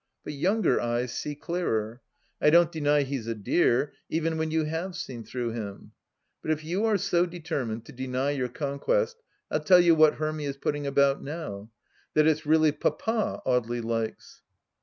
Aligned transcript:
But 0.23 0.33
younger 0.33 0.81
eyes 0.81 1.13
see 1.13 1.35
clearer. 1.35 2.01
I 2.41 2.49
don't 2.49 2.71
deny 2.71 3.03
he's 3.03 3.27
a 3.27 3.35
dear, 3.35 3.93
even 4.09 4.39
when 4.39 4.49
you 4.49 4.63
have 4.63 4.95
seen 4.95 5.23
through 5.23 5.51
him. 5.51 5.91
But 6.41 6.49
if 6.49 6.63
you 6.63 6.85
are 6.85 6.97
so 6.97 7.27
deter 7.27 7.63
mined 7.67 7.85
to 7.85 7.91
deny 7.91 8.31
your 8.31 8.49
conquest, 8.49 9.21
I'll 9.51 9.59
tell 9.59 9.79
you 9.79 9.93
what 9.93 10.15
Hermy 10.15 10.45
is 10.45 10.57
putting 10.57 10.87
about, 10.87 11.21
now— 11.21 11.69
^that 12.15 12.25
it's 12.25 12.47
really 12.47 12.71
Papa 12.71 13.43
Audely 13.45 13.83
likes 13.83 14.41